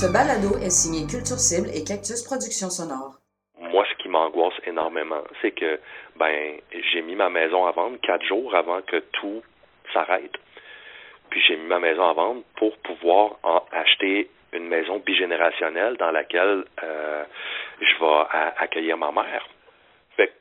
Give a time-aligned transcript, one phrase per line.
[0.00, 3.18] Ce balado est signé Culture Cible et Cactus Productions Sonores.
[3.58, 5.80] Moi, ce qui m'angoisse énormément, c'est que
[6.14, 6.60] ben
[6.92, 9.42] j'ai mis ma maison à vendre quatre jours avant que tout
[9.92, 10.36] s'arrête.
[11.30, 13.38] Puis j'ai mis ma maison à vendre pour pouvoir
[13.72, 17.24] acheter une maison bigénérationnelle dans laquelle euh,
[17.80, 19.48] je vais accueillir ma mère.
[20.16, 20.32] Fait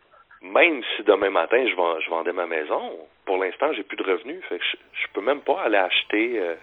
[0.43, 1.73] même si demain matin je,
[2.05, 2.95] je vendais ma maison,
[3.25, 4.39] pour l'instant j'ai plus de revenus.
[4.49, 6.53] Fait que je, je peux même pas aller acheter euh,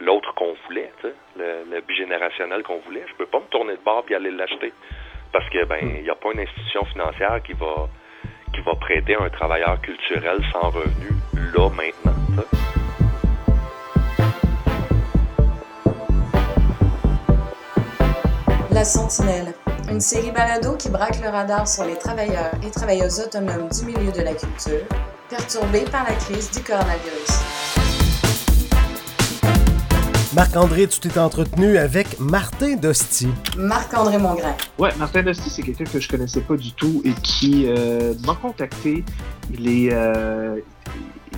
[0.00, 0.90] l'autre qu'on voulait,
[1.36, 3.04] le, le bigénérationnel qu'on voulait.
[3.08, 4.72] Je peux pas me tourner de bord et aller l'acheter.
[5.32, 7.88] Parce que ben il n'y a pas une institution financière qui va
[8.54, 11.10] qui va prêter un travailleur culturel sans revenu
[11.54, 12.14] là maintenant.
[18.70, 19.54] La Sentinelle,
[19.88, 24.12] une série balado qui braque le radar sur les travailleurs et travailleuses autonomes du milieu
[24.12, 24.86] de la culture,
[25.30, 27.53] perturbés par la crise du coronavirus.
[30.34, 33.28] Marc-André, tu t'es entretenu avec Martin Dosti.
[33.56, 34.56] Marc-André Mongrain.
[34.80, 38.34] Ouais, Martin Dosti, c'est quelqu'un que je connaissais pas du tout et qui euh, m'a
[38.34, 39.04] contacté.
[39.52, 40.58] Il est, euh,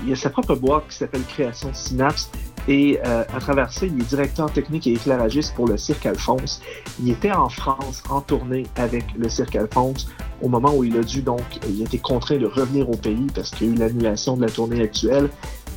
[0.07, 2.31] il a sa propre boîte qui s'appelle Création Synapse
[2.69, 6.63] et euh, à travers ça, il est directeur technique et éclairagiste pour le Cirque Alphonse.
[6.99, 10.09] Il était en France en tournée avec le Cirque Alphonse
[10.41, 13.27] au moment où il a dû donc, il a été contraint de revenir au pays
[13.35, 15.29] parce qu'il y a eu l'annulation de la tournée actuelle.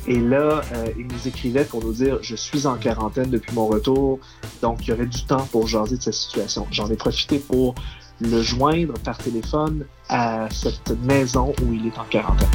[0.06, 3.66] Et là, euh, il nous écrivait pour nous dire Je suis en quarantaine depuis mon
[3.66, 4.18] retour,
[4.62, 6.66] donc il y aurait du temps pour jaser de cette situation.
[6.70, 7.74] J'en ai profité pour
[8.20, 12.48] le joindre par téléphone à cette maison où il est en quarantaine.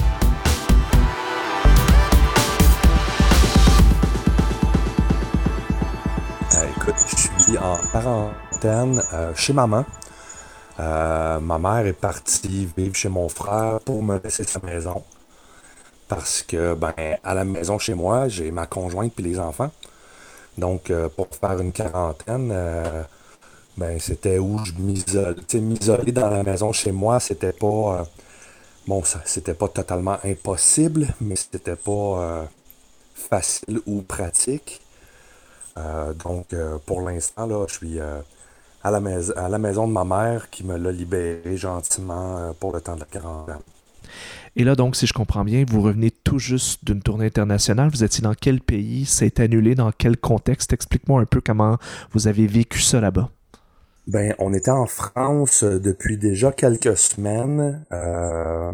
[6.55, 9.85] Euh, écoute, je suis en quarantaine euh, chez maman.
[10.79, 15.03] ma mère est partie vivre chez mon frère pour me laisser sa maison
[16.08, 19.72] parce que ben à la maison chez moi, j'ai ma conjointe puis les enfants.
[20.58, 23.03] Donc euh, pour faire une quarantaine, euh,
[23.78, 25.36] ben c'était où je m'isole.
[25.53, 27.68] m'isoler dans la maison chez moi, c'était pas
[28.00, 28.03] euh,
[28.88, 32.47] bon, c'était pas totalement impossible, mais c'était pas
[33.13, 34.81] facile ou pratique.
[36.24, 38.00] donc pour l'instant là, je suis
[38.84, 42.72] à la, maison, à la maison de ma mère qui me l'a libéré gentiment pour
[42.72, 43.62] le temps de la quarantaine.
[44.57, 47.89] Et là, donc, si je comprends bien, vous revenez tout juste d'une tournée internationale.
[47.89, 49.05] Vous étiez dans quel pays?
[49.05, 50.71] C'est annulé dans quel contexte?
[50.71, 51.77] Explique-moi un peu comment
[52.13, 53.29] vous avez vécu ça là-bas.
[54.07, 57.85] Ben, on était en France euh, depuis déjà quelques semaines.
[57.91, 58.71] Euh,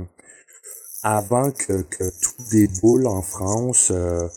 [1.01, 4.27] avant que, tout déboule en France, euh,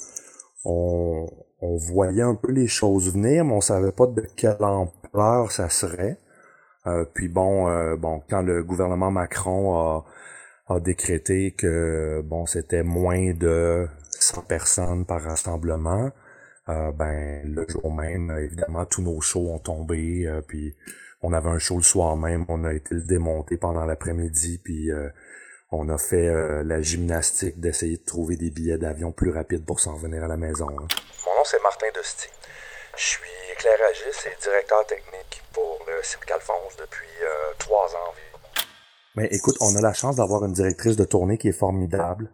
[0.64, 1.28] on,
[1.60, 6.18] voyait un peu les choses venir, mais on savait pas de quelle ampleur ça serait.
[7.14, 10.04] puis bon, bon, quand le gouvernement Macron a
[10.68, 16.10] a décrété que bon c'était moins de 100 personnes par rassemblement.
[16.68, 20.74] Euh, ben le jour même, évidemment, tous nos shows ont tombé, euh, puis
[21.20, 24.90] on avait un show le soir même, on a été le démonter pendant l'après-midi, puis
[24.90, 25.10] euh,
[25.70, 26.30] on a fait
[26.62, 30.36] la gymnastique d'essayer de trouver des billets d'avion plus rapides pour s'en venir à la
[30.36, 30.68] maison.
[30.68, 30.86] Hein.
[31.26, 32.28] Mon nom c'est Martin Dosti.
[32.96, 37.08] Je suis éclairagiste et directeur technique pour le Cirque Alphonse depuis
[37.58, 38.23] trois ans environ.
[39.16, 42.30] Mais écoute, on a la chance d'avoir une directrice de tournée qui est formidable.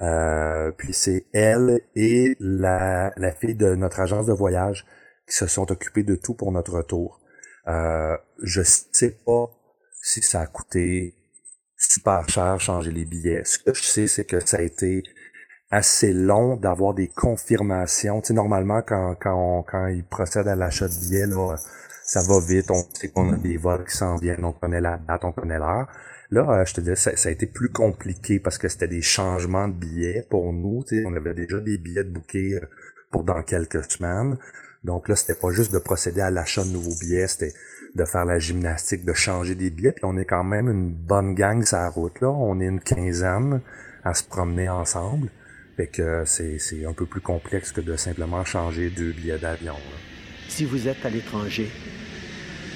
[0.00, 4.86] Euh, puis c'est elle et la, la fille de notre agence de voyage
[5.26, 7.20] qui se sont occupées de tout pour notre retour.
[7.66, 9.50] Euh, je sais pas
[10.00, 11.14] si ça a coûté
[11.76, 13.44] super cher changer les billets.
[13.44, 15.02] Ce que je sais, c'est que ça a été
[15.70, 18.20] assez long d'avoir des confirmations.
[18.20, 21.56] Tu sais, normalement, quand, quand, quand ils procèdent à l'achat de billets, là,
[22.04, 22.70] ça va vite.
[22.70, 25.58] On sait qu'on a des vols qui s'en viennent, on connaît la date, on connaît
[25.58, 25.88] l'heure.
[26.30, 29.68] Là, euh, je te dis, ça, a été plus compliqué parce que c'était des changements
[29.68, 30.84] de billets pour nous.
[31.06, 32.66] On avait déjà des billets de bouquets euh,
[33.10, 34.36] pour dans quelques semaines.
[34.84, 37.54] Donc là, c'était pas juste de procéder à l'achat de nouveaux billets, c'était
[37.94, 39.92] de faire la gymnastique, de changer des billets.
[39.92, 42.20] Puis on est quand même une bonne gang sur la route.
[42.20, 42.28] là.
[42.30, 43.60] On est une quinzaine
[44.04, 45.30] à se promener ensemble.
[45.76, 49.76] Fait que c'est, c'est un peu plus complexe que de simplement changer deux billets d'avion.
[50.48, 51.70] Si vous êtes à l'étranger,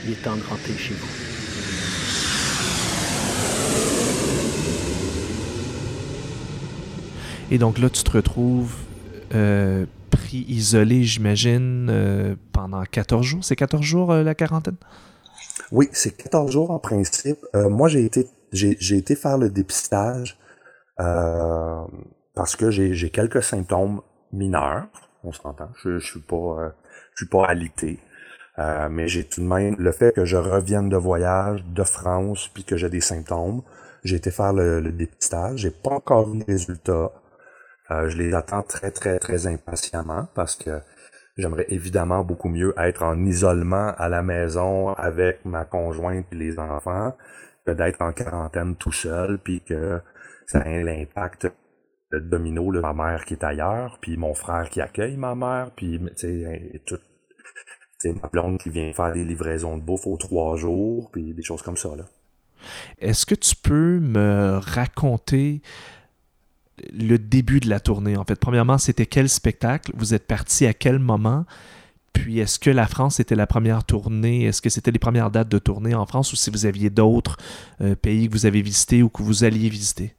[0.04, 1.41] il est temps de rentrer chez vous.
[7.52, 8.74] Et donc là, tu te retrouves
[9.34, 13.44] euh, pris isolé, j'imagine, euh, pendant 14 jours.
[13.44, 14.76] C'est 14 jours euh, la quarantaine?
[15.70, 17.36] Oui, c'est 14 jours en principe.
[17.52, 20.38] moi, j'ai été, été faire le dépistage
[20.96, 24.00] parce que j'ai, quelques symptômes
[24.32, 24.86] mineurs.
[25.22, 25.68] On s'entend.
[25.84, 26.72] Je, je suis pas,
[27.16, 27.98] suis pas alité.
[28.90, 32.64] mais j'ai tout de même le fait que je revienne de voyage de France puis
[32.64, 33.60] que j'ai des symptômes.
[34.04, 35.60] J'ai été faire le, le dépistage.
[35.60, 37.12] J'ai pas encore vu les résultats.
[37.90, 40.80] Euh, je les attends très, très, très impatiemment parce que
[41.38, 46.58] J'aimerais évidemment beaucoup mieux être en isolement à la maison avec ma conjointe et les
[46.58, 47.16] enfants
[47.66, 50.00] que d'être en quarantaine tout seul, puis que
[50.46, 51.50] ça ait l'impact
[52.12, 55.70] de domino, là, ma mère qui est ailleurs, puis mon frère qui accueille ma mère,
[55.74, 55.98] puis
[56.84, 56.98] tout,
[58.04, 61.62] ma blonde qui vient faire des livraisons de bouffe aux trois jours, puis des choses
[61.62, 61.96] comme ça.
[61.96, 62.04] Là.
[62.98, 65.62] Est-ce que tu peux me raconter
[66.92, 68.36] le début de la tournée, en fait?
[68.36, 69.92] Premièrement, c'était quel spectacle?
[69.94, 71.44] Vous êtes parti à quel moment?
[72.12, 74.44] Puis est-ce que la France était la première tournée?
[74.44, 77.36] Est-ce que c'était les premières dates de tournée en France ou si vous aviez d'autres
[77.80, 80.14] euh, pays que vous avez visités ou que vous alliez visiter?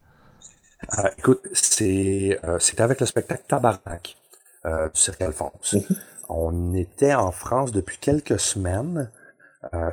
[0.98, 4.16] Euh, écoute, c'est, euh, c'était avec le spectacle Tabarnak
[4.64, 5.74] du Cirque Alphonse.
[5.74, 5.96] Mhm.
[6.30, 9.10] On était en France depuis quelques semaines.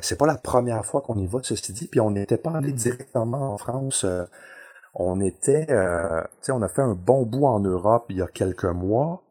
[0.00, 2.72] c'est pas la première fois qu'on y va, ceci dit, puis on n'était pas allé
[2.72, 4.06] directement en France
[4.94, 8.22] on était, euh, tu sais, on a fait un bon bout en Europe il y
[8.22, 9.22] a quelques mois.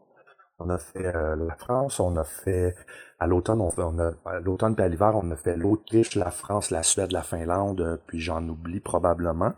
[0.60, 2.76] On a fait euh, la France, on a fait
[3.20, 7.12] à l'automne, on, a l'automne à l'hiver, on a fait l'Autriche, la France, la Suède,
[7.12, 9.54] la Finlande, puis j'en oublie probablement.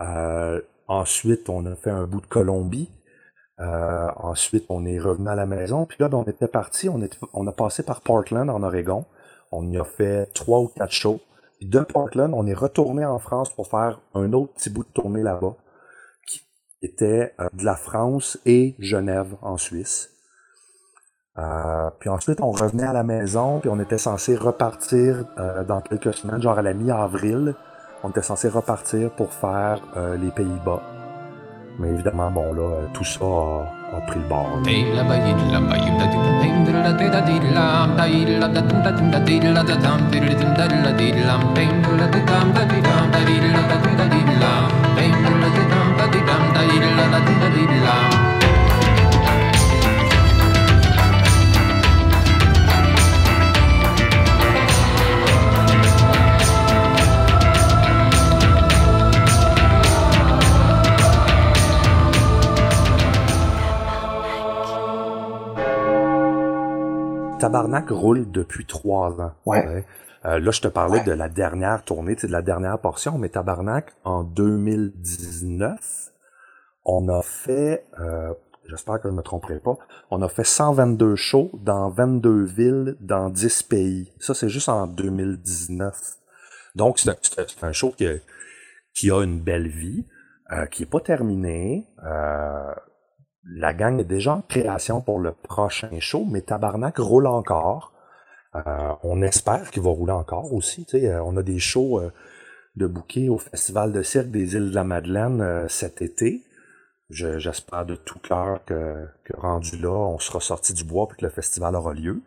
[0.00, 2.90] Euh, ensuite, on a fait un bout de Colombie.
[3.58, 5.86] ensuite, on est revenu à la maison.
[5.86, 7.00] Puis là, ben, on était parti, on,
[7.34, 9.06] on a passé par Portland en Oregon.
[9.52, 11.20] On y a fait trois ou quatre shows
[11.60, 15.22] de Portland, on est retourné en France pour faire un autre petit bout de tournée
[15.22, 15.56] là-bas,
[16.26, 16.42] qui
[16.82, 20.10] était euh, de la France et Genève en Suisse.
[21.38, 25.80] Euh, puis ensuite, on revenait à la maison, puis on était censé repartir euh, dans
[25.80, 27.54] quelques semaines, genre à la mi-avril.
[28.02, 29.82] On était censé repartir pour faire
[30.18, 30.80] les Pays-Bas.
[31.78, 34.60] Mais évidemment, bon, là, tout ça a, pris le bord.
[67.40, 69.32] Tabarnak roule depuis trois ans.
[69.46, 69.84] Ouais.
[70.26, 73.94] Euh, là, je te parlais de la dernière tournée, de la dernière portion, mais Tabarnak,
[74.04, 76.12] en 2019,
[76.84, 78.34] on a fait, euh,
[78.68, 79.78] j'espère que je ne me tromperai pas,
[80.10, 84.12] on a fait 122 shows dans 22 villes, dans 10 pays.
[84.18, 85.96] Ça, c'est juste en 2019.
[86.74, 87.16] Donc, c'est un,
[87.62, 88.12] un, show qui a,
[88.94, 90.06] qui a une belle vie,
[90.52, 91.86] euh, qui est pas terminé.
[93.44, 97.92] La gang est déjà en création pour le prochain show, mais Tabarnak roule encore.
[98.54, 100.86] Euh, on espère qu'il va rouler encore aussi.
[100.94, 102.12] Euh, on a des shows euh,
[102.76, 106.42] de bouquets au Festival de cirque des îles de la Madeleine cet été.
[107.08, 111.24] J'espère de tout cœur que, que, rendu là, on sera sorti du bois et que
[111.24, 112.22] le festival aura lieu.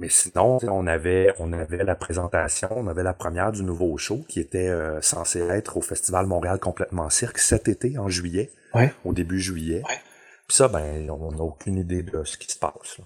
[0.00, 4.24] Mais sinon, on avait, on avait la présentation, on avait la première du nouveau show
[4.28, 8.50] qui était censé être au Festival Montréal complètement cirque cet été, en juillet
[9.04, 9.82] au début juillet.
[10.48, 12.98] Puis ça, ben, on n'a aucune idée de ce qui se passe.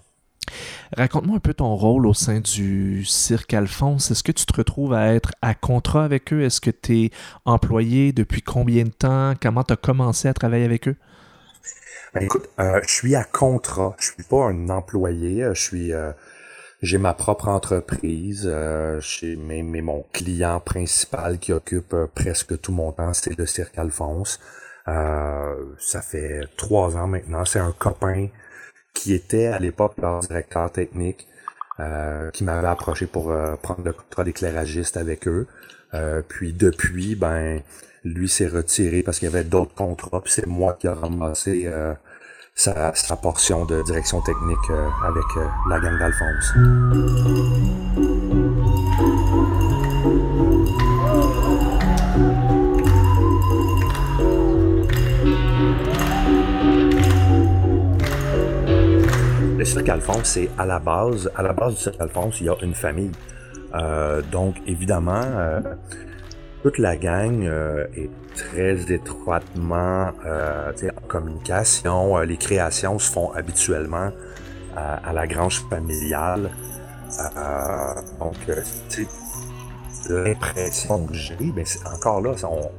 [0.95, 4.11] Raconte-moi un peu ton rôle au sein du Cirque Alphonse.
[4.11, 6.43] Est-ce que tu te retrouves à être à contrat avec eux?
[6.43, 7.09] Est-ce que tu es
[7.45, 9.33] employé depuis combien de temps?
[9.41, 10.95] Comment tu as commencé à travailler avec eux?
[12.13, 13.95] Ben, écoute, euh, je suis à contrat.
[13.99, 15.47] Je suis pas un employé.
[15.53, 15.93] Je suis...
[15.93, 16.11] Euh,
[16.81, 19.01] j'ai ma propre entreprise, euh,
[19.37, 24.39] mais, mais, mon client principal qui occupe presque tout mon temps, c'est le Cirque Alphonse.
[24.87, 27.45] Euh, ça fait trois ans maintenant.
[27.45, 28.27] C'est un copain
[28.93, 31.27] qui était à l'époque leur directeur technique,
[31.79, 35.47] euh, qui m'avait approché pour euh, prendre le contrat d'éclairagiste avec eux.
[36.27, 37.61] puis depuis, ben,
[38.03, 40.21] lui s'est retiré parce qu'il y avait d'autres contrats.
[40.21, 41.71] Puis c'est moi qui a ramassé
[42.55, 44.69] sa, sa, portion de direction technique
[45.03, 45.25] avec
[45.69, 46.53] la gang d'Alphonse.
[59.65, 62.49] le Cirque Alphonse, c'est à la base, à la base du Cirque Alphonse, il y
[62.49, 63.11] a une famille.
[63.73, 65.59] Euh, donc, évidemment, euh,
[66.65, 72.17] toute la gang euh, est très étroitement en communication.
[72.21, 74.09] les créations se font habituellement
[74.75, 76.49] à la grange familiale.
[78.19, 78.35] donc,
[80.09, 82.31] l'impression que j'ai, ben encore là,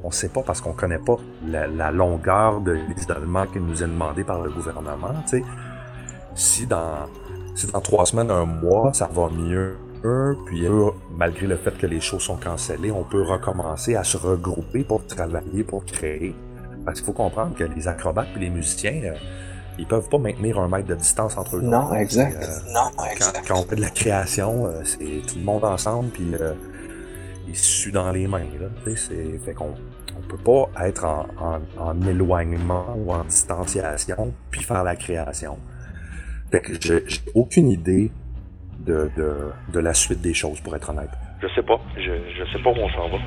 [0.03, 1.15] on ne sait pas parce qu'on connaît pas
[1.47, 5.15] la, longueur de l'isolement qui nous est demandé par le gouvernement.
[6.35, 7.07] si dans,
[7.55, 10.65] si dans trois semaines, un mois, ça va mieux, puis
[11.15, 15.05] malgré le fait que les shows sont cancellés, on peut recommencer à se regrouper pour
[15.05, 16.35] travailler, pour créer.
[16.85, 19.13] Parce qu'il faut comprendre que les acrobates et les musiciens, euh,
[19.77, 21.61] ils peuvent pas maintenir un mètre de distance entre eux.
[21.61, 22.37] Non, exact.
[22.73, 23.43] non, exact.
[23.47, 26.31] Quand, on fait de la création, c'est tout le monde ensemble, puis
[27.47, 28.39] ils se dans les mains.
[28.59, 29.73] Là, c'est, fait qu'on
[30.17, 31.27] on peut pas être en,
[31.77, 35.57] en, éloignement ou en distanciation puis faire la création.
[36.51, 37.03] Fait que j'ai
[37.35, 38.11] aucune idée
[38.87, 41.11] de, de, de la suite des choses, pour être honnête.
[41.41, 41.79] Je sais pas.
[41.95, 43.17] Je, je sais pas où on s'en va.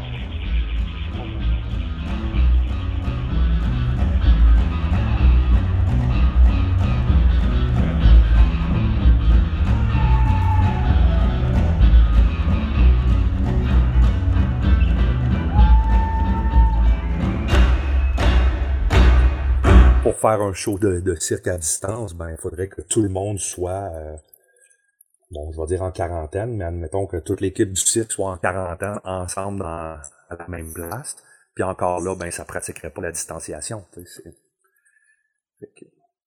[20.02, 23.08] pour faire un show de, de, cirque à distance, ben il faudrait que tout le
[23.08, 24.16] monde soit euh,
[25.30, 28.36] bon, je vais dire en quarantaine, mais admettons que toute l'équipe du cirque soit en
[28.36, 31.16] quarantaine ensemble dans, à la même place.
[31.54, 33.84] Puis encore là, ben ça pratiquerait pas la distanciation.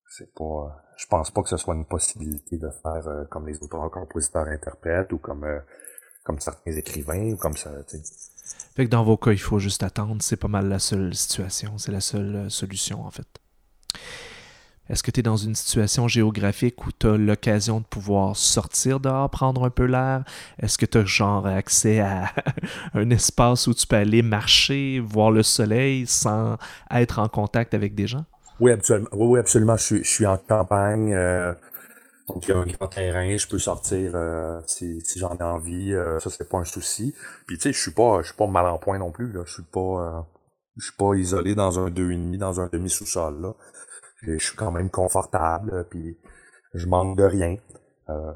[0.08, 0.84] C'est pas.
[0.96, 4.46] Je pense pas que ce soit une possibilité de faire euh, comme les auteurs, compositeurs,
[4.46, 5.58] interprètes ou comme euh,
[6.22, 7.70] comme certains écrivains ou comme ça.
[8.76, 10.22] Fait que dans vos cas, il faut juste attendre.
[10.22, 11.78] C'est pas mal la seule situation.
[11.78, 13.26] C'est la seule solution en fait.
[14.90, 19.00] Est-ce que tu es dans une situation géographique où tu as l'occasion de pouvoir sortir
[19.00, 20.24] dehors, prendre un peu l'air?
[20.58, 22.30] Est-ce que tu as genre accès à
[22.94, 26.58] un espace où tu peux aller marcher, voir le soleil sans
[26.90, 28.26] être en contact avec des gens?
[28.60, 29.08] Oui, absolument.
[29.12, 29.76] Oui, absolument.
[29.78, 31.14] Je, suis en campagne.
[31.14, 31.54] Euh,
[32.28, 35.94] donc, il y a un grand terrain, je peux sortir euh, si, j'en ai envie.
[35.94, 37.14] Euh, ça, c'est pas un souci.
[37.46, 39.32] Puis, tu sais, je suis pas, je suis pas mal en point non plus.
[39.46, 40.28] Je suis pas,
[40.76, 43.40] je suis pas isolé dans un deux et demi, dans un demi sous-sol.
[43.40, 43.54] Là
[44.26, 46.16] je suis quand même confortable, puis
[46.74, 47.56] je manque de rien,
[48.10, 48.32] euh,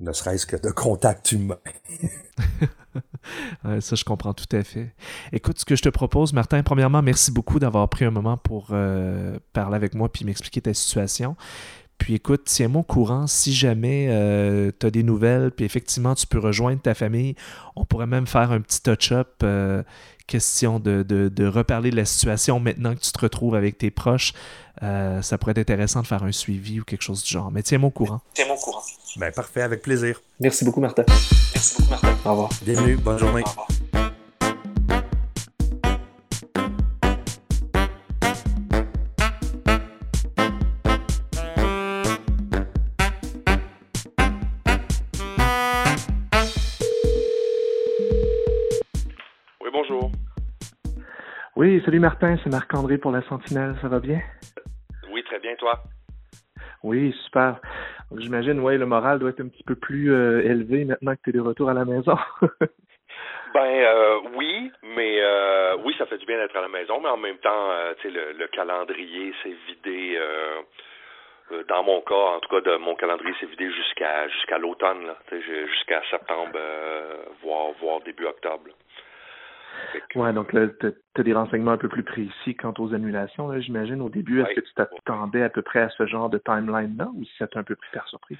[0.00, 1.58] ne serait-ce que de contact humain.
[3.80, 4.94] ça, je comprends tout à fait.
[5.32, 8.68] Écoute, ce que je te propose, Martin, premièrement, merci beaucoup d'avoir pris un moment pour
[8.70, 11.36] euh, parler avec moi puis m'expliquer ta situation.
[11.98, 16.26] Puis écoute, tiens-moi au courant si jamais euh, tu as des nouvelles, puis effectivement tu
[16.26, 17.34] peux rejoindre ta famille.
[17.76, 19.42] On pourrait même faire un petit touch-up
[20.28, 24.32] question de, de, reparler de la situation maintenant que tu te retrouves avec tes proches.
[24.84, 27.50] Euh, ça pourrait être intéressant de faire un suivi ou quelque chose du genre.
[27.50, 28.20] Mais tiens-moi au courant.
[28.34, 28.82] Tiens-moi au courant.
[29.16, 30.20] Ben, parfait, avec plaisir.
[30.38, 31.02] Merci beaucoup, Martin.
[31.08, 32.16] Merci beaucoup, Martin.
[32.24, 32.50] Au revoir.
[32.62, 33.42] Bienvenue, bonne journée.
[33.44, 33.68] Au revoir.
[51.58, 54.20] Oui, salut Martin, c'est Marc-André pour la Sentinelle, ça va bien?
[55.10, 55.80] Oui, très bien, toi?
[56.84, 57.56] Oui, super.
[58.16, 61.30] J'imagine, oui, le moral doit être un petit peu plus euh, élevé maintenant que tu
[61.30, 62.16] es de retour à la maison.
[63.54, 67.08] ben euh, oui, mais euh, oui, ça fait du bien d'être à la maison, mais
[67.08, 70.16] en même temps, tu sais, le, calendrier s'est vidé.
[71.68, 76.02] dans mon cas, en tout cas, de mon calendrier s'est vidé jusqu'à jusqu'à l'automne, jusqu'à
[76.08, 76.56] septembre,
[77.42, 78.70] voire voire début octobre.
[80.14, 84.00] Ouais, donc là, tu as des renseignements un peu plus précis quant aux annulations, j'imagine,
[84.00, 84.40] au début.
[84.40, 87.58] Est-ce que tu t'attendais à peu près à ce genre de timeline-là ou si c'était
[87.58, 88.38] un peu plus faire surprise?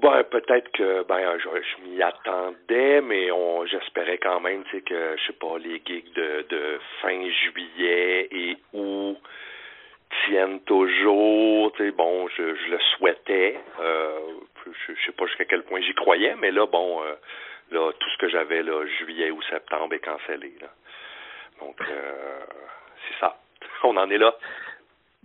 [0.00, 4.80] Ben, peut-être que ben je, je m'y attendais, mais on j'espérais quand même tu sais,
[4.80, 9.18] que je sais pas les gigs de, de fin juillet et août
[10.24, 11.72] tiennent toujours.
[11.72, 13.60] Tu sais, bon, je, je le souhaitais.
[13.80, 14.18] Euh,
[14.66, 17.14] je, je sais pas jusqu'à quel point j'y croyais, mais là, bon, euh,
[17.72, 20.52] Là, tout ce que j'avais, là, juillet ou septembre, est cancellé.
[20.60, 20.68] Là.
[21.60, 22.40] Donc, euh,
[23.08, 23.36] c'est ça.
[23.84, 24.34] On en est là.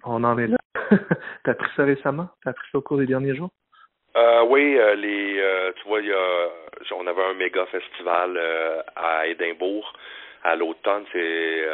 [0.04, 0.58] On en est là.
[1.44, 2.30] T'as pris ça récemment?
[2.44, 3.50] T'as pris ça au cours des derniers jours?
[4.16, 6.48] Euh, oui, euh, les, euh, tu vois, y a,
[6.96, 8.40] on avait un méga festival
[8.96, 9.94] à Édimbourg
[10.44, 11.66] à l'automne, c'est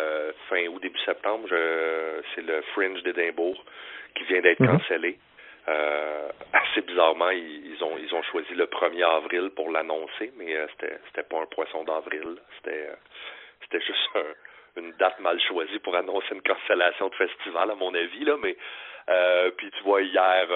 [0.49, 1.47] fin août, début septembre.
[2.33, 3.63] c'est le Fringe d'Édimbourg
[4.15, 4.79] qui vient d'être mm-hmm.
[4.79, 5.19] cancellé.
[5.67, 10.67] Euh, assez bizarrement, ils, ont ils ont choisi le 1er avril pour l'annoncer, mais euh,
[10.71, 12.95] c'était c'était pas un poisson d'avril, c'était euh,
[13.61, 14.09] c'était juste
[14.75, 18.57] une date mal choisie pour annoncer une cancellation de festival à mon avis là, mais
[19.09, 20.47] euh, puis tu vois hier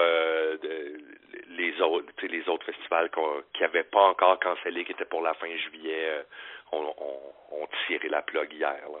[1.48, 3.10] les autres les autres festivals
[3.54, 6.24] qui n'avaient pas encore cancellé, qui étaient pour la fin juillet,
[6.72, 9.00] ont on, on, tiré la plug hier là.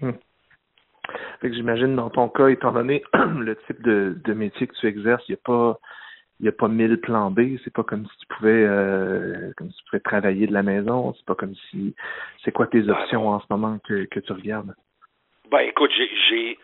[0.00, 0.18] Hmm.
[1.40, 5.22] Fait que j'imagine dans ton cas, étant donné le type de, métier que tu exerces,
[5.28, 5.78] il n'y a pas
[6.40, 10.00] il a pas mille plans B, c'est pas comme si tu pouvais euh, comme tu
[10.00, 11.94] travailler de la maison, c'est pas comme si
[12.42, 14.74] c'est quoi tes options en ce moment que, tu regardes?
[15.50, 15.90] Ben écoute,
[16.28, 16.58] j'ai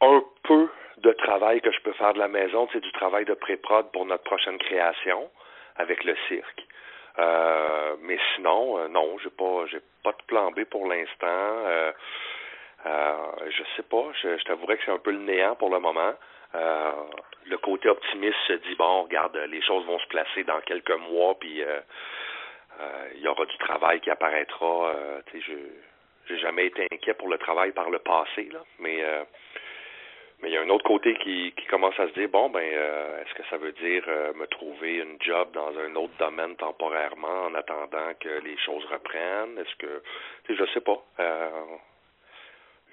[0.00, 0.68] un peu
[1.02, 4.06] de travail que je peux faire de la maison, c'est du travail de pré-prod pour
[4.06, 5.30] notre prochaine création
[5.76, 6.66] avec le cirque.
[7.18, 11.62] Euh, mais sinon, euh, non, j'ai pas j'ai pas de plan B pour l'instant.
[12.86, 13.16] Euh,
[13.50, 16.14] je sais pas, je, je t'avouerais que c'est un peu le néant pour le moment.
[16.54, 16.92] euh,
[17.46, 21.36] le côté optimiste se dit bon, regarde, les choses vont se placer dans quelques mois,
[21.38, 21.80] puis euh,
[23.14, 24.94] il y aura du travail qui apparaîtra.
[25.26, 25.54] tu sais, je
[26.28, 29.00] j'ai jamais été inquiet pour le travail par le passé, là, mais
[30.40, 32.64] mais il y a un autre côté qui, qui commence à se dire bon ben
[32.64, 37.54] est-ce que ça veut dire me trouver une job dans un autre domaine temporairement en
[37.54, 39.56] attendant que les choses reprennent?
[39.58, 40.02] Est-ce que
[40.44, 41.00] tu sais, je sais pas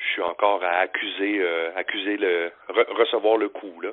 [0.06, 2.52] je suis encore à accuser, euh, accuser le
[2.98, 3.90] recevoir le coup là.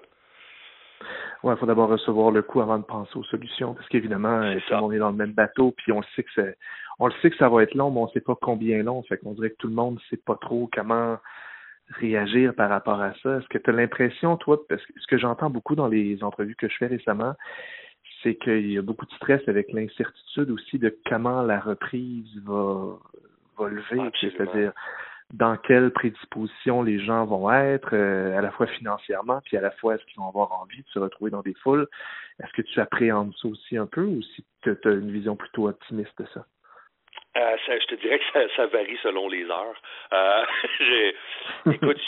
[1.43, 4.57] Ouais, il faut d'abord recevoir le coup avant de penser aux solutions, parce qu'évidemment, euh,
[4.67, 6.59] tout le monde est dans le même bateau, puis on le sait que c'est,
[6.99, 9.03] on le sait que ça va être long, mais on ne sait pas combien long.
[9.05, 11.17] Fait qu'on dirait que tout le monde ne sait pas trop comment
[11.89, 13.39] réagir par rapport à ça.
[13.39, 16.57] Est-ce que tu as l'impression, toi, parce que ce que j'entends beaucoup dans les entrevues
[16.57, 17.35] que je fais récemment,
[18.23, 22.99] c'est qu'il y a beaucoup de stress avec l'incertitude aussi de comment la reprise va,
[23.59, 24.11] va lever.
[24.21, 24.73] C'est-à-dire,
[25.33, 29.71] dans quelle prédisposition les gens vont être, euh, à la fois financièrement, puis à la
[29.73, 31.87] fois est-ce qu'ils vont avoir envie de se retrouver dans des foules.
[32.43, 35.69] Est-ce que tu appréhendes ça aussi un peu ou si tu as une vision plutôt
[35.69, 36.45] optimiste de ça?
[37.37, 39.81] Euh, je te dirais que ça, ça varie selon les heures.
[40.13, 40.45] Euh,
[40.81, 41.17] j'ai,
[41.73, 42.01] écoute,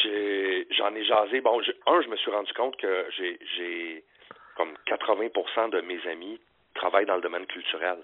[0.76, 1.40] j'en ai, jasé.
[1.40, 4.04] Bon, un, je me suis rendu compte que j'ai, j'ai
[4.56, 6.40] comme 80% de mes amis
[6.74, 7.98] travaillent dans le domaine culturel.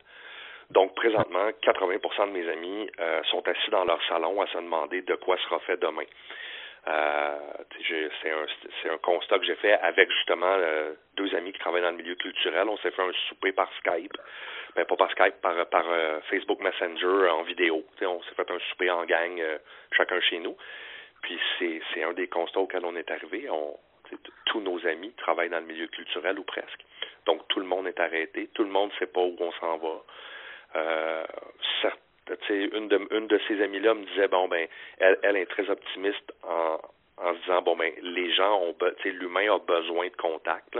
[0.70, 5.02] Donc, présentement, 80% de mes amis euh, sont assis dans leur salon à se demander
[5.02, 6.04] de quoi sera fait demain.
[6.86, 7.38] Euh,
[8.22, 11.90] c'est un, un constat que j'ai fait avec justement euh, deux amis qui travaillent dans
[11.90, 12.68] le milieu culturel.
[12.68, 14.16] On s'est fait un souper par Skype,
[14.74, 17.84] ben pas par Skype, par, par euh, Facebook Messenger en vidéo.
[18.02, 19.42] on s'est fait un souper en gang,
[19.92, 20.56] chacun chez nous.
[21.22, 23.50] Puis c'est, c'est un des constats auxquels on est arrivé.
[23.50, 23.76] On,
[24.46, 26.84] tous nos amis travaillent dans le milieu culturel ou presque.
[27.26, 29.76] Donc tout le monde est arrêté, tout le monde ne sait pas où on s'en
[29.76, 30.02] va.
[30.76, 31.24] Euh,
[32.50, 34.66] une de, une de ces amies-là me disait, bon, ben,
[34.98, 36.78] elle, elle est très optimiste en,
[37.16, 40.78] en se disant, bon, ben, les gens ont, l'humain a besoin de contact.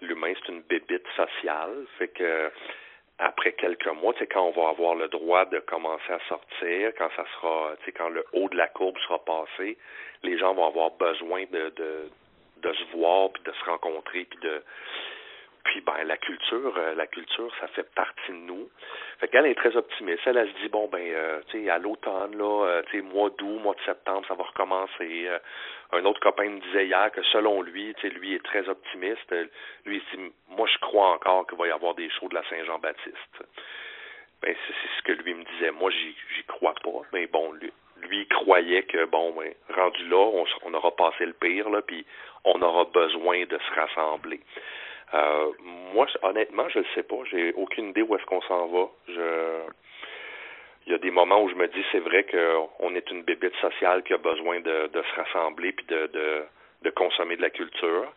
[0.00, 1.86] L'humain, c'est une bébite sociale.
[1.98, 2.50] Fait que,
[3.18, 7.10] après quelques mois, sais, quand on va avoir le droit de commencer à sortir, quand
[7.16, 9.76] ça sera, quand le haut de la courbe sera passé,
[10.22, 12.10] les gens vont avoir besoin de, de,
[12.58, 14.62] de se voir, puis de se rencontrer, puis de,
[15.68, 18.70] puis ben la culture, euh, la culture, ça fait partie de nous.
[19.20, 20.22] Fait qu'elle est très optimiste.
[20.24, 23.02] Elle, elle se dit bon ben euh, tu sais à l'automne là, euh, tu sais
[23.02, 25.28] mois d'août, mois de septembre, ça va recommencer.
[25.92, 29.30] un autre copain me disait hier que selon lui, tu sais lui est très optimiste.
[29.84, 32.48] Lui il dit moi je crois encore qu'il va y avoir des shows de la
[32.48, 33.44] Saint-Jean-Baptiste.
[34.40, 35.70] Ben c'est ce que lui me disait.
[35.70, 37.02] Moi j'y j'y crois pas.
[37.12, 41.34] Mais bon lui lui croyait que bon ben rendu là on, on aura passé le
[41.34, 42.06] pire là puis
[42.44, 44.40] on aura besoin de se rassembler.
[45.14, 45.52] Euh,
[45.94, 47.16] moi, honnêtement, je ne sais pas.
[47.30, 48.88] J'ai aucune idée où est-ce qu'on s'en va.
[49.08, 49.60] Je...
[50.86, 53.54] Il y a des moments où je me dis c'est vrai qu'on est une bébête
[53.56, 56.44] sociale qui a besoin de, de se rassembler puis de, de,
[56.82, 58.10] de, consommer de la culture.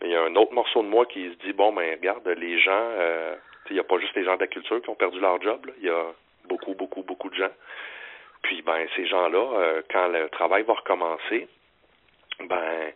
[0.00, 2.26] Mais il y a un autre morceau de moi qui se dit bon ben regarde,
[2.28, 3.34] les gens, euh,
[3.68, 5.68] il n'y a pas juste les gens de la culture qui ont perdu leur job.
[5.78, 6.04] Il y a
[6.44, 7.52] beaucoup, beaucoup, beaucoup de gens.
[8.42, 11.48] Puis ben ces gens-là, euh, quand le travail va recommencer,
[12.38, 12.92] ben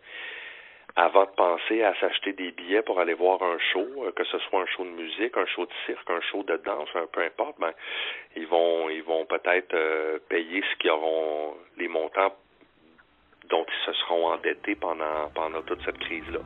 [0.98, 4.36] avant de penser à s'acheter des billets pour aller voir un show, euh, que ce
[4.40, 7.54] soit un show de musique, un show de cirque, un show de danse, peu importe,
[7.60, 7.70] ben
[8.34, 12.34] ils vont ils vont peut-être euh, payer ce qu'ils auront les montants
[13.48, 16.40] dont ils se seront endettés pendant pendant toute cette crise là.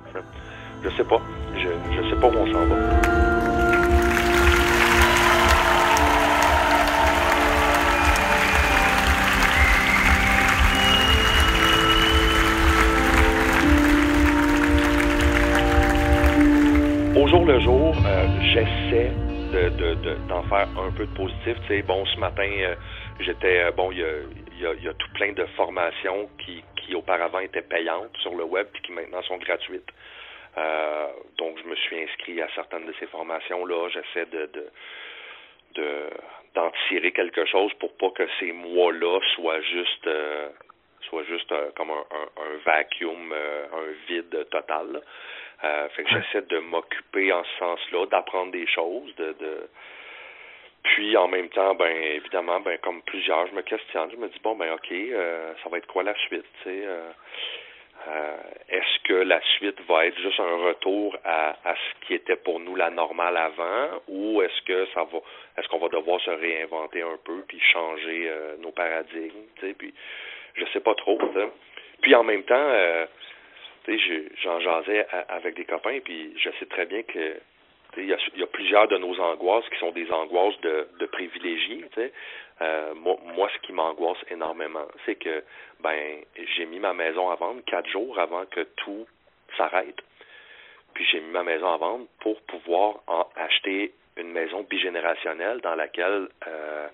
[0.85, 1.21] Je sais pas,
[1.57, 3.22] je je sais pas où on s'en va.
[17.43, 19.11] Jour le jour, euh, j'essaie
[19.53, 21.57] de, d'en faire un peu de positif.
[21.63, 22.75] Tu sais, bon, ce matin, euh,
[23.19, 28.17] j'étais, euh, bon, il y a, tout plein de formations qui, qui auparavant étaient payantes
[28.19, 29.91] sur le web puis qui maintenant sont gratuites.
[31.39, 33.89] donc, je me suis inscrit à certaines de ces formations-là.
[33.89, 34.67] J'essaie de, de,
[35.75, 36.11] de
[36.55, 40.09] d'en tirer quelque chose pour pas que ces mois-là soient juste
[41.09, 45.03] soit juste comme un vacuum, un vide total.
[45.65, 49.69] Euh, fait que j'essaie de m'occuper en ce sens-là, d'apprendre des choses, de, de
[50.83, 54.41] puis en même temps, ben évidemment, ben comme plusieurs, je me questionne, je me dis
[54.43, 57.11] bon ben ok, euh, ça va être quoi la suite, tu sais euh,
[58.09, 58.37] euh,
[58.69, 62.59] Est-ce que la suite va être juste un retour à, à ce qui était pour
[62.59, 65.19] nous la normale avant, ou est-ce que ça va,
[65.57, 69.95] est-ce qu'on va devoir se réinventer un peu puis changer nos paradigmes, tu sais Puis
[70.55, 71.19] je sais pas trop.
[72.01, 72.71] Puis en même temps,
[73.85, 77.41] tu sais, j'en jasais avec des copains, puis je sais très bien que
[77.97, 81.07] il y, a, y a plusieurs de nos angoisses qui sont des angoisses de, de
[81.07, 81.85] privilégiés.
[82.63, 85.45] Euh, moi, moi, ce qui m'angoisse énormément, c'est que
[85.81, 86.23] ben
[86.57, 89.07] j'ai mis ma maison à vendre quatre jours avant que tout
[89.57, 90.01] s'arrête.
[90.95, 93.01] Puis j'ai mis ma maison à vendre pour pouvoir
[93.37, 96.89] acheter une maison bigénérationnelle dans laquelle euh,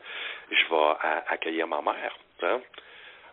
[0.50, 2.16] je vais accueillir ma mère.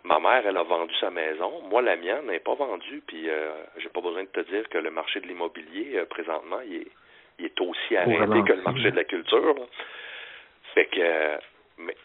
[0.06, 1.62] Ma mère, elle a vendu sa maison.
[1.68, 3.02] Moi, la mienne n'est pas vendue.
[3.08, 6.60] Puis, euh, j'ai pas besoin de te dire que le marché de l'immobilier, euh, présentement,
[6.64, 6.88] il est,
[7.40, 9.56] il est aussi arrêté que le marché de la culture.
[10.76, 11.40] Fait que,
[11.80, 11.96] mais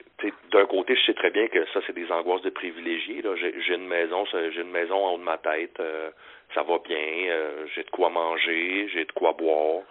[0.51, 3.23] d'un côté, je sais très bien que ça, c'est des angoisses de privilégiés.
[3.37, 5.79] J'ai une maison, j'ai une maison en haut de ma tête.
[5.79, 6.11] Euh,
[6.55, 7.29] ça va bien.
[7.75, 8.89] J'ai de quoi manger.
[8.95, 9.83] J'ai de quoi boire.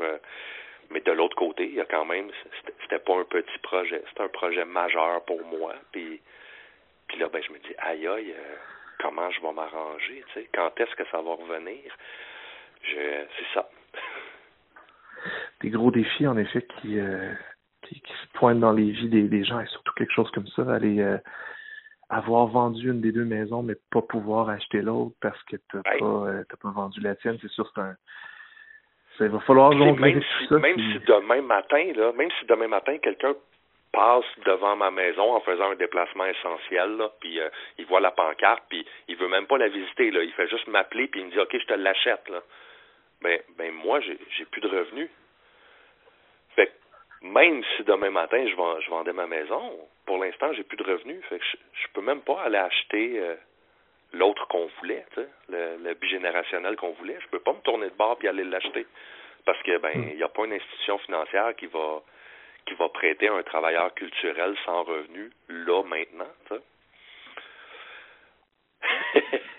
[0.89, 2.31] mais de l'autre côté, il y a quand même,
[2.81, 4.01] c'était pas un petit projet.
[4.09, 5.75] C'était un projet majeur pour moi.
[5.91, 6.19] Puis
[7.09, 8.55] puis là, ben, je me dis, aïe aïe, euh,
[8.99, 11.91] comment je vais m'arranger, tu sais, quand est-ce que ça va revenir?
[12.83, 13.69] Je, c'est ça.
[15.61, 17.33] Des gros défis, en effet, qui, euh,
[17.81, 21.01] qui, se pointent dans les vies des, gens, et surtout quelque chose comme ça, aller
[21.01, 21.17] euh,
[22.09, 26.43] avoir vendu une des deux maisons, mais pas pouvoir acheter l'autre parce que t'as n'as
[26.43, 27.95] pas, pas vendu la tienne, c'est sûr, c'est un,
[29.25, 30.59] il va falloir jongler même si, ça.
[30.59, 33.33] Même si demain matin, là, même si demain matin, quelqu'un
[33.91, 38.11] passe devant ma maison en faisant un déplacement essentiel, là, puis euh, il voit la
[38.11, 40.23] pancarte, puis il veut même pas la visiter, là.
[40.23, 42.41] Il fait juste m'appeler, puis il me dit OK, je te l'achète, là.
[43.21, 45.09] Ben, ben moi, j'ai, j'ai plus de revenus.
[46.55, 50.63] Fait que même si demain matin je, vends, je vendais ma maison, pour l'instant, j'ai
[50.63, 51.23] plus de revenus.
[51.25, 53.35] Fait que je, je peux même pas aller acheter euh,
[54.13, 55.05] l'autre qu'on voulait,
[55.49, 57.17] le, le bigénérationnel qu'on voulait.
[57.21, 58.85] Je peux pas me tourner de bord puis aller l'acheter.
[59.45, 62.01] Parce que ben, il n'y a pas une institution financière qui va
[62.65, 66.25] qui va prêter un travailleur culturel sans revenu, là, maintenant?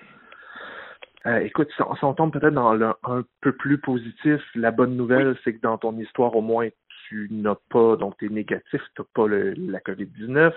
[1.26, 5.36] Euh, écoute, si on, tombe peut-être dans le un peu plus positif, la bonne nouvelle,
[5.44, 6.70] c'est que dans ton histoire, au moins,
[7.08, 10.54] tu n'as pas, donc tu es négatif, tu n'as pas le, la COVID-19.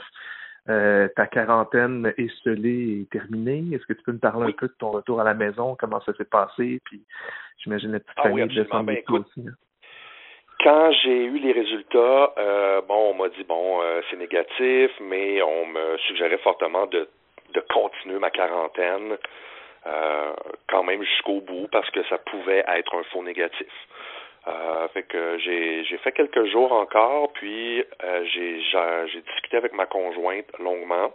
[0.69, 3.65] Euh, ta quarantaine esselée est terminée.
[3.73, 5.99] Est-ce que tu peux me parler un peu de ton retour à la maison, comment
[5.99, 7.03] ça s'est passé, puis
[7.57, 9.45] j'imagine la petite ah famille de ben, aussi.
[10.63, 15.41] Quand j'ai eu les résultats, euh, bon, on m'a dit bon, euh, c'est négatif, mais
[15.41, 17.09] on me suggérait fortement de,
[17.53, 19.17] de continuer ma quarantaine
[19.85, 20.31] euh,
[20.69, 23.67] quand même jusqu'au bout parce que ça pouvait être un faux négatif.
[24.47, 27.83] Euh, fait que j'ai j'ai fait quelques jours encore, puis
[28.31, 31.13] j'ai j'ai discuté avec ma conjointe longuement.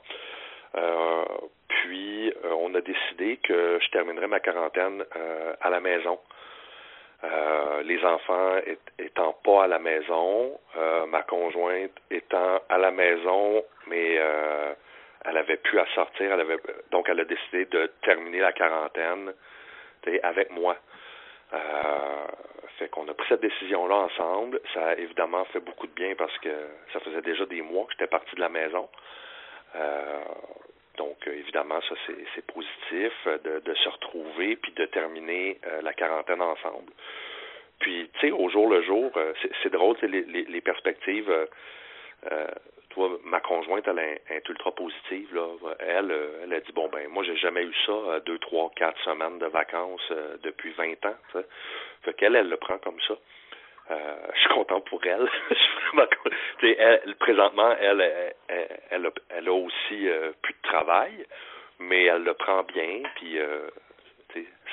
[1.68, 5.04] Puis on a décidé que je terminerais ma quarantaine
[5.62, 6.18] à la maison.
[7.24, 8.57] Euh, les enfants
[8.98, 14.72] étant pas à la maison, euh, ma conjointe étant à la maison, mais euh,
[15.24, 16.59] elle avait pu à sortir, elle avait
[16.92, 19.33] donc elle a décidé de terminer la quarantaine
[20.22, 20.76] avec moi.
[22.78, 24.61] fait qu'on a pris cette décision-là ensemble.
[24.72, 26.48] Ça a évidemment fait beaucoup de bien parce que
[26.92, 28.88] ça faisait déjà des mois que j'étais parti de la maison.
[30.98, 31.94] Donc, euh, évidemment, ça,
[32.34, 36.92] c'est positif euh, de, se retrouver puis de terminer euh, la quarantaine ensemble.
[37.78, 39.12] Puis, tu sais, au jour le jour,
[39.62, 41.32] c'est drôle, les, les, perspectives.
[42.90, 45.32] toi, ma conjointe, elle est, ultra positive.
[45.32, 45.46] Là.
[45.78, 49.38] Elle, elle a dit bon ben, moi, j'ai jamais eu ça, deux, trois, quatre semaines
[49.38, 51.14] de vacances depuis 20 ans.
[51.28, 51.46] T'sais.
[52.02, 53.14] Fait qu'elle, elle le prend comme ça.
[53.90, 55.29] Euh, je suis content pour elle.
[56.62, 58.01] elle présentement, elle,
[58.48, 61.27] elle, elle, a, elle a aussi euh, plus de travail,
[61.79, 63.70] mais elle le prend bien, puis euh,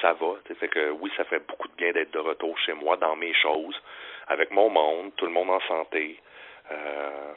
[0.01, 0.35] ça va.
[0.59, 3.33] Fait que oui, ça fait beaucoup de bien d'être de retour chez moi, dans mes
[3.33, 3.79] choses,
[4.27, 6.19] avec mon monde, tout le monde en santé.
[6.71, 7.33] Euh,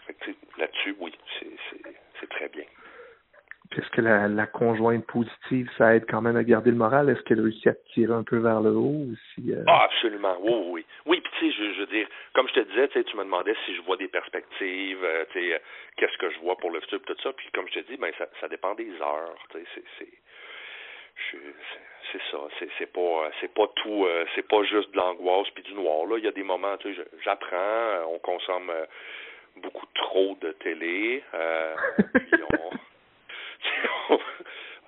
[0.56, 1.12] là-dessus, oui,
[2.20, 2.64] c'est très bien.
[3.76, 7.10] Est-ce que la, la, conjointe positive, ça aide quand même à garder le moral?
[7.10, 9.04] Est-ce qu'elle réussit à tirer un peu vers le haut?
[9.04, 9.14] Ou
[9.50, 9.64] euh?
[9.66, 10.86] Ah, absolument, oui, oui.
[11.04, 13.54] Oui, puis tu sais, je, je, veux dire, comme je te disais, tu me demandais
[13.66, 15.58] si je vois des perspectives, euh, tu sais, euh,
[15.96, 17.32] qu'est-ce que je vois pour le futur, tout ça.
[17.34, 20.08] Puis comme je te dis, ben ça, ça dépend des heures, tu sais, c'est
[22.12, 22.38] c'est ça
[22.78, 26.24] c'est pas c'est pas tout c'est pas juste de l'angoisse puis du noir là il
[26.24, 28.72] y a des moments tu sais j'apprends on consomme
[29.56, 31.24] beaucoup trop de télé
[32.14, 32.70] puis on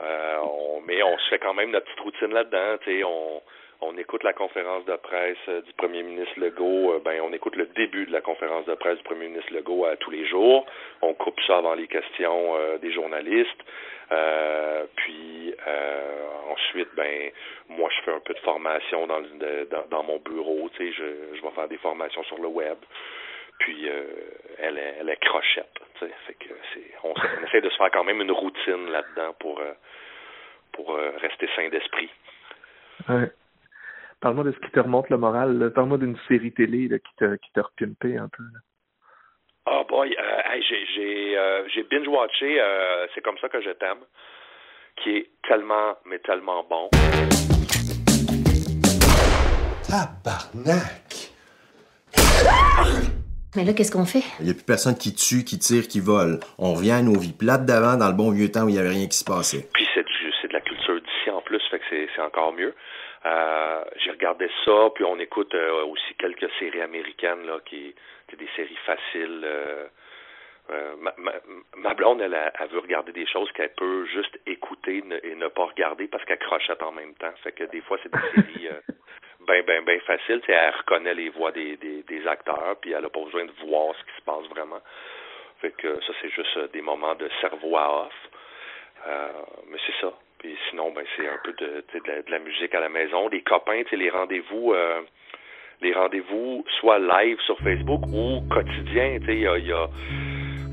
[0.03, 2.79] Euh, on, mais on se fait quand même notre petite routine là-dedans.
[3.07, 3.43] On,
[3.83, 6.95] on écoute la conférence de presse euh, du premier ministre Legault.
[6.95, 9.85] Euh, ben, on écoute le début de la conférence de presse du premier ministre Legault
[9.85, 10.65] à tous les jours.
[11.03, 13.61] On coupe ça avant les questions des journalistes.
[14.97, 15.55] puis
[16.49, 17.31] ensuite, ben,
[17.69, 20.71] moi, je fais un peu de formation dans, dans, dans mon bureau.
[20.79, 22.79] Je, je vais faire des formations sur le web.
[23.61, 24.05] Puis euh,
[24.59, 25.73] elle, est, elle est crochette.
[25.99, 27.15] Fait que c'est, on,
[27.47, 29.73] essaie de se faire quand même une routine là-dedans pour, euh,
[30.73, 32.11] pour euh, rester sain d'esprit.
[33.09, 33.31] Ouais.
[34.21, 35.73] Parle-moi de ce qui te remonte le moral.
[35.75, 38.43] Parle-moi d'une série télé là, qui t'a qui repimpé un peu.
[39.67, 40.17] Ah oh boy,
[40.69, 42.63] j'ai j'ai j'ai binge watché.
[43.15, 44.01] c'est comme ça que je t'aime,
[44.97, 46.91] qui est tellement mais tellement bon.
[49.89, 51.31] Tabarnak!
[53.57, 54.23] Mais là, qu'est-ce qu'on fait?
[54.39, 56.39] Il n'y a plus personne qui tue, qui tire, qui vole.
[56.59, 58.79] On revient à nos vies plates d'avant, dans le bon vieux temps où il n'y
[58.79, 59.67] avait rien qui se passait.
[59.75, 60.01] Puis c'est
[60.49, 61.85] de la culture d'ici en plus, fait que
[62.15, 62.75] c'est encore mieux.
[63.27, 67.95] Euh, J'ai regardé ça, puis on écoute euh, aussi quelques séries américaines là, qui
[68.31, 69.43] c'est des séries faciles.
[69.45, 69.87] euh,
[70.71, 71.33] euh, ma, ma,
[71.77, 75.35] ma blonde, elle, a- elle veut regarder des choses qu'elle peut juste écouter ne- et
[75.35, 77.33] ne pas regarder parce qu'elle crochette en même temps.
[77.43, 78.69] Fait que des fois, c'est des séries
[79.41, 80.41] euh, ben, ben, ben faciles.
[80.41, 83.45] Tu sais, elle reconnaît les voix des, des, des acteurs, puis elle a pas besoin
[83.45, 84.81] de voir ce qui se passe vraiment.
[85.61, 88.13] Fait que ça, c'est juste euh, des moments de cerveau à off.
[89.07, 89.29] Euh,
[89.69, 90.13] mais c'est ça.
[90.39, 93.29] Puis sinon, ben c'est un peu de, de, la, de la musique à la maison,
[93.29, 95.03] des copains, les rendez-vous, euh,
[95.83, 99.19] les rendez-vous soit live sur Facebook ou quotidien.
[99.21, 99.89] Tu sais, il y a, y a-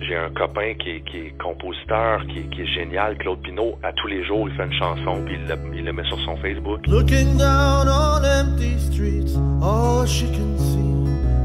[0.08, 3.78] j'ai un copain qui qui est compositeur, qui, qui est génial, Claude Pinault.
[3.84, 6.20] À tous les jours, il fait une chanson puis il le, il le met sur
[6.22, 6.86] son Facebook.
[6.88, 10.88] Looking down on empty streets, all she can see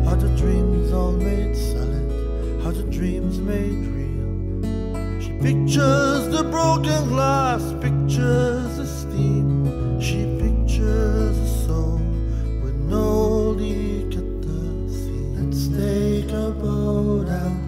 [0.08, 5.20] are the dreams all made solid, are the dreams made real.
[5.20, 10.00] She pictures the broken glass, pictures the steam.
[10.00, 12.00] She pictures a soul
[12.62, 15.26] with no leak at the sea.
[15.38, 17.61] Let's take a boat out,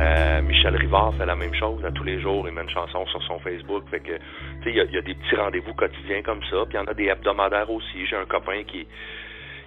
[0.00, 2.46] Euh, Michel Rivard fait la même chose à tous les jours.
[2.46, 3.84] Il met une chanson sur son Facebook.
[3.90, 6.64] Fait que, tu sais, il y a, des petits rendez-vous quotidiens comme ça.
[6.66, 8.06] Puis il y en a des hebdomadaires aussi.
[8.06, 8.86] J'ai un copain qui,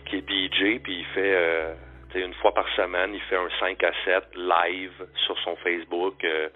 [0.06, 1.74] qui est DJ, puis il fait, euh,
[2.12, 5.58] tu sais, une fois par semaine, il fait un 5 à 7 live sur son
[5.58, 6.24] Facebook.
[6.24, 6.48] Euh,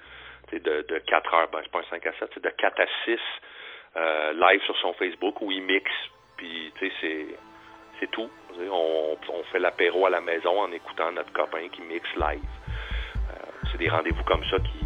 [0.48, 2.50] tu sais, de, de 4 heures, ben c'est pas un 5 à 7, c'est de
[2.50, 3.20] 4 à 6
[3.98, 5.92] euh, live sur son Facebook où il mixe.
[6.38, 7.26] Puis, tu sais, c'est,
[8.00, 8.30] c'est tout.
[8.72, 12.40] On, on fait l'apéro à la maison en écoutant notre copain qui mixe live.
[13.30, 13.34] Euh,
[13.72, 14.86] c'est des rendez-vous comme ça qui,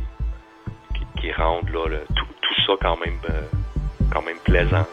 [0.97, 3.41] qui, qui rendent là, le- tout, tout ça quand même, euh,
[4.11, 4.85] quand même plaisant.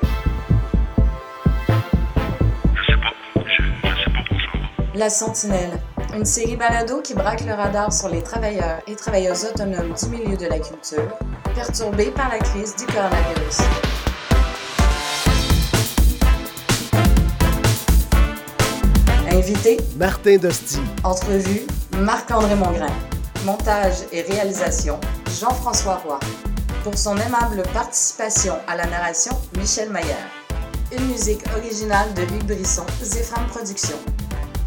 [4.94, 5.78] La Sentinelle,
[6.14, 10.36] une série balado qui braque le radar sur les travailleurs et travailleuses autonomes du milieu
[10.36, 11.12] de la culture,
[11.54, 13.58] perturbés par la crise du coronavirus.
[19.36, 20.78] Invité, Martin Dosti.
[21.04, 21.66] entrevue,
[21.98, 22.92] Marc-André Mongrain.
[23.44, 24.98] Montage et réalisation,
[25.38, 26.18] Jean-François Roy.
[26.82, 30.30] Pour son aimable participation à la narration, Michel Maillard.
[30.90, 33.98] Une musique originale de Luc Brisson, Zéphram Productions.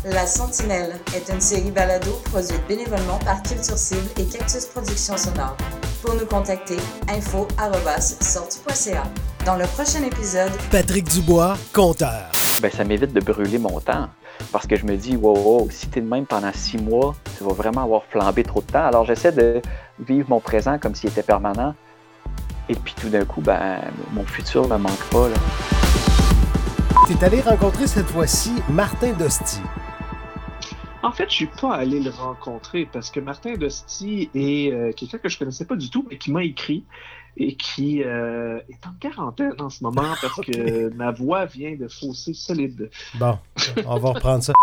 [0.05, 5.58] La Sentinelle est une série balado produite bénévolement par Culture Cible et Cactus Productions Sonore.
[6.03, 6.77] Pour nous contacter,
[7.08, 9.03] info.sortu.ca.
[9.47, 12.29] Dans le prochain épisode, Patrick Dubois, compteur.
[12.62, 14.08] ben, ça m'évite de brûler mon temps.
[14.52, 17.43] Parce que je me dis, wow, wow, si t'es de même pendant six mois, tu
[17.43, 18.86] vas vraiment avoir flambé trop de temps.
[18.86, 19.62] Alors j'essaie de
[19.99, 21.75] vivre mon présent comme s'il était permanent.
[22.67, 23.80] Et puis tout d'un coup, ben,
[24.12, 25.30] mon futur ne me manque pas.
[25.30, 25.36] Là.
[27.08, 29.62] T'es allé rencontrer cette fois-ci Martin Dosti.
[31.02, 35.17] En fait, je suis pas allé le rencontrer parce que Martin Dosti est euh, quelqu'un
[35.17, 36.84] que je connaissais pas du tout, mais qui m'a écrit
[37.39, 41.88] et qui euh, est en quarantaine en ce moment parce que ma voix vient de
[41.88, 42.89] fausser solide.
[43.15, 43.39] Bon,
[43.86, 44.54] on va reprendre ça.